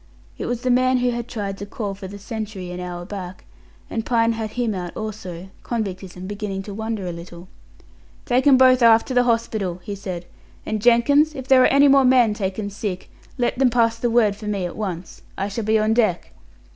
It 0.35 0.47
was 0.47 0.61
the 0.61 0.71
man 0.71 0.97
who 0.97 1.11
had 1.11 1.27
tried 1.27 1.59
to 1.59 1.65
call 1.67 1.93
for 1.93 2.07
the 2.07 2.17
sentry 2.17 2.71
an 2.71 2.79
hour 2.79 3.05
back, 3.05 3.45
and 3.87 4.03
Pine 4.03 4.31
had 4.31 4.53
him 4.53 4.73
out 4.73 4.97
also; 4.97 5.51
convictism 5.61 6.27
beginning 6.27 6.63
to 6.63 6.73
wonder 6.73 7.05
a 7.05 7.11
little. 7.11 7.47
"Take 8.25 8.47
'em 8.47 8.57
both 8.57 8.81
aft 8.81 9.07
to 9.09 9.13
the 9.13 9.25
hospital," 9.25 9.79
he 9.83 9.93
said; 9.93 10.25
"and, 10.65 10.81
Jenkins, 10.81 11.35
if 11.35 11.47
there 11.47 11.61
are 11.61 11.67
any 11.67 11.87
more 11.87 12.03
men 12.03 12.33
taken 12.33 12.71
sick, 12.71 13.11
let 13.37 13.59
them 13.59 13.69
pass 13.69 13.99
the 13.99 14.09
word 14.09 14.35
for 14.35 14.47
me 14.47 14.65
at 14.65 14.75
once. 14.75 15.21
I 15.37 15.47
shall 15.47 15.65
be 15.65 15.77
on 15.77 15.93
deck." 15.93 16.31